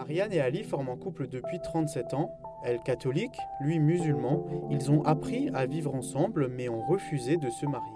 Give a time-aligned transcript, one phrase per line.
[0.00, 2.34] Marianne et Ali forment un couple depuis 37 ans.
[2.64, 4.46] Elle catholique, lui musulman.
[4.70, 7.92] Ils ont appris à vivre ensemble mais ont refusé de se marier.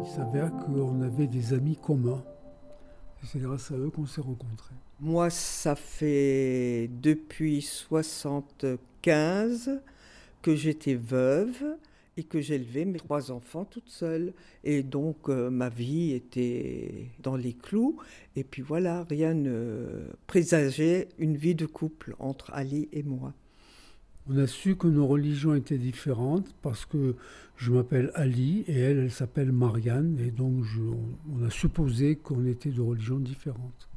[0.00, 2.22] Il s'avère qu'on avait des amis communs.
[3.24, 4.76] C'est grâce à eux qu'on s'est rencontrés.
[5.00, 9.82] Moi, ça fait depuis 75
[10.40, 11.64] que j'étais veuve
[12.16, 14.32] et que j'élevais mes trois enfants toute seule.
[14.64, 17.98] Et donc euh, ma vie était dans les clous.
[18.36, 23.32] Et puis voilà, rien ne présageait une vie de couple entre Ali et moi.
[24.28, 27.16] On a su que nos religions étaient différentes parce que
[27.56, 30.18] je m'appelle Ali et elle, elle s'appelle Marianne.
[30.20, 30.64] Et donc
[31.32, 33.88] on a supposé qu'on était de religions différentes.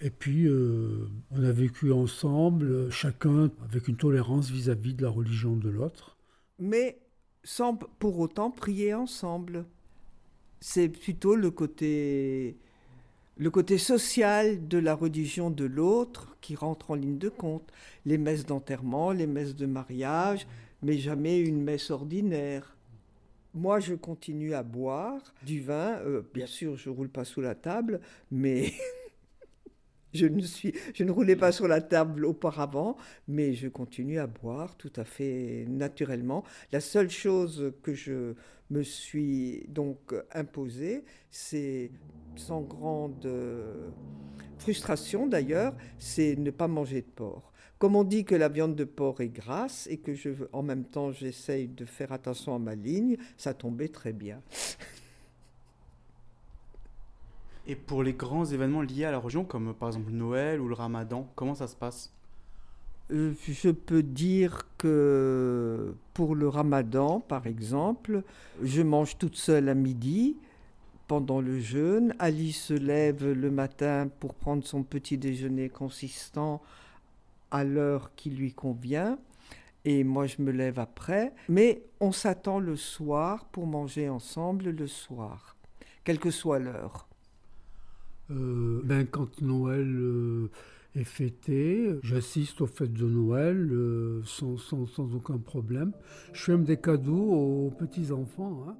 [0.00, 5.08] Et puis, euh, on a vécu ensemble, chacun avec une tolérance vis-à-vis -vis de la
[5.08, 6.18] religion de l'autre.
[6.58, 6.98] Mais
[7.44, 9.66] sans pour autant prier ensemble.
[10.60, 12.56] C'est plutôt le côté,
[13.36, 17.70] le côté social de la religion de l'autre qui rentre en ligne de compte.
[18.06, 20.46] Les messes d'enterrement, les messes de mariage,
[20.82, 22.76] mais jamais une messe ordinaire.
[23.54, 25.98] Moi, je continue à boire du vin.
[26.00, 28.72] Euh, bien sûr, je roule pas sous la table, mais
[30.14, 34.28] Je ne, suis, je ne roulais pas sur la table auparavant, mais je continue à
[34.28, 36.44] boire tout à fait naturellement.
[36.70, 38.34] La seule chose que je
[38.70, 41.90] me suis donc imposée, c'est
[42.36, 43.28] sans grande
[44.58, 47.52] frustration d'ailleurs, c'est ne pas manger de porc.
[47.78, 50.84] Comme on dit que la viande de porc est grasse et que je, en même
[50.84, 54.40] temps j'essaye de faire attention à ma ligne, ça tombait très bien.
[57.66, 60.74] Et pour les grands événements liés à la religion, comme par exemple Noël ou le
[60.74, 62.12] Ramadan, comment ça se passe?
[63.10, 68.22] Euh, Je peux dire que pour le Ramadan, par exemple,
[68.62, 70.36] je mange toute seule à midi
[71.08, 72.14] pendant le jeûne.
[72.18, 76.60] Ali se lève le matin pour prendre son petit déjeuner consistant
[77.50, 79.18] à l'heure qui lui convient.
[79.86, 81.32] Et moi, je me lève après.
[81.48, 85.56] Mais on s'attend le soir pour manger ensemble le soir,
[86.04, 87.06] quelle que soit l'heure.
[88.30, 90.50] Euh, ben, quand Noël euh,
[90.94, 95.92] est fêté, j'assiste aux fêtes de Noël euh, sans, sans, aucun problème.
[96.32, 98.64] Je fais même des cadeaux aux petits-enfants.
[98.68, 98.76] Hein.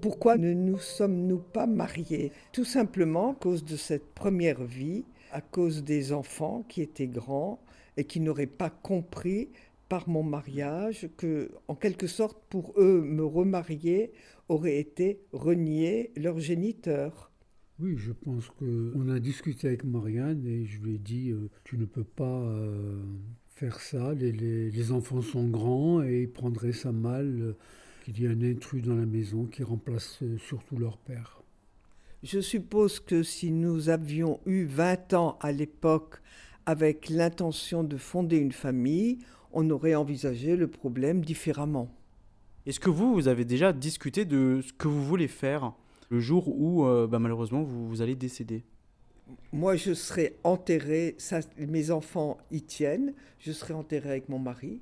[0.00, 2.32] Pourquoi ne nous sommes-nous pas mariés?
[2.52, 7.60] Tout simplement à cause de cette première vie, à cause des enfants qui étaient grands
[7.98, 9.50] et qui n'auraient pas compris
[9.90, 14.12] par mon mariage que, en quelque sorte, pour eux, me remarier
[14.48, 17.32] aurait été renier leur géniteur.
[17.80, 21.76] Oui, je pense qu'on a discuté avec Marianne et je lui ai dit euh, tu
[21.76, 23.02] ne peux pas euh,
[23.48, 27.56] faire ça, les, les, enfants sont grands et ils prendraient ça mal euh,
[28.04, 31.42] qu'il y ait un intrus dans la maison qui remplace surtout leur père.
[32.22, 36.20] Je suppose que si nous avions eu 20 ans à l'époque
[36.64, 39.18] avec l'intention de fonder une famille,
[39.52, 41.88] on aurait envisagé le problème différemment.
[42.66, 45.72] Est-ce que vous, vous avez déjà discuté de ce que vous voulez faire
[46.10, 48.64] le jour où, euh, bah, malheureusement, vous, allez décéder?
[49.52, 51.16] Moi, je serai enterré,
[51.56, 54.80] mes enfants y tiennent, je serai enterré avec mon mari.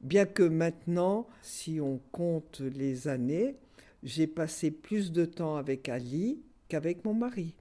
[0.00, 3.56] Bien que maintenant, si on compte les années,
[4.02, 7.54] j'ai passé plus de temps avec Ali qu'avec mon mari.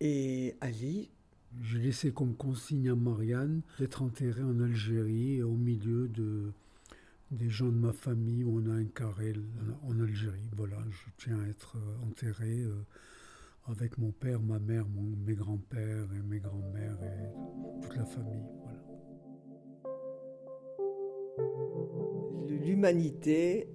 [0.00, 1.08] Et Ali,
[1.62, 6.52] j'ai laissé comme consigne à Marianne d'être enterré en Algérie au milieu de,
[7.30, 9.34] des gens de ma famille où on a un carré
[9.82, 10.48] en Algérie.
[10.56, 12.84] Voilà, je tiens à être euh, enterré euh,
[13.66, 18.46] avec mon père, ma mère, mes grands-pères et mes grands-mères et toute la famille.
[22.48, 23.68] L'humanité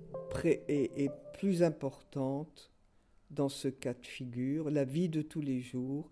[0.68, 2.72] est plus importante
[3.32, 6.10] dans ce cas de figure, la vie de tous les jours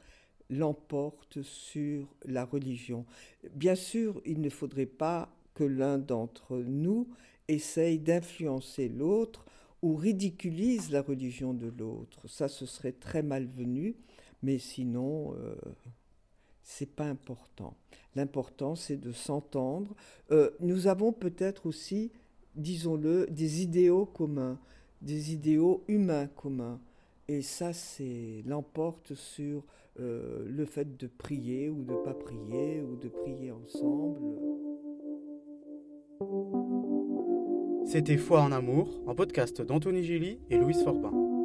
[0.49, 3.05] l'emporte sur la religion.
[3.53, 7.07] Bien sûr, il ne faudrait pas que l'un d'entre nous
[7.47, 9.45] essaye d'influencer l'autre
[9.81, 12.27] ou ridiculise la religion de l'autre.
[12.27, 13.95] Ça, ce serait très malvenu,
[14.43, 15.55] mais sinon, euh,
[16.63, 17.75] c'est pas important.
[18.15, 19.95] L'important, c'est de s'entendre.
[20.31, 22.11] Euh, nous avons peut-être aussi,
[22.55, 24.59] disons-le, des idéaux communs,
[25.01, 26.79] des idéaux humains communs.
[27.29, 29.65] Et ça, c'est l'emporte sur
[29.99, 34.21] euh, le fait de prier ou de pas prier ou de prier ensemble.
[37.85, 41.36] C'était Foi en amour, un podcast d'Anthony Gilly et Louise Forbin.